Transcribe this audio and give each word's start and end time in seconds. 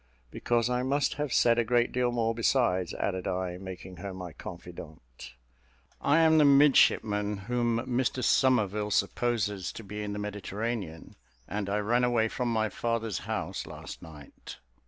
"Because 0.31 0.67
I 0.67 0.81
must 0.81 1.13
have 1.21 1.31
said 1.31 1.59
a 1.59 1.63
great 1.63 1.91
deal 1.91 2.11
more; 2.11 2.33
besides," 2.33 2.91
added 2.95 3.27
I, 3.27 3.59
making 3.59 3.97
her 3.97 4.15
my 4.15 4.33
confidante. 4.33 5.35
"I 6.01 6.17
am 6.21 6.39
the 6.39 6.43
midshipman 6.43 7.37
whom 7.37 7.77
Mr 7.81 8.23
Somerville 8.23 8.89
supposes 8.89 9.71
to 9.73 9.83
be 9.83 10.01
in 10.01 10.13
the 10.13 10.17
Mediterranean, 10.17 11.17
and 11.47 11.69
I 11.69 11.77
ran 11.77 12.03
away 12.03 12.29
from 12.29 12.51
my 12.51 12.67
father's 12.67 13.19
house 13.29 13.67
last 13.67 14.01
night." 14.01 14.57